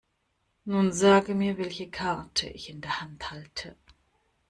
[0.65, 3.75] Nun sage mir, welche Karte ich in der Hand halte.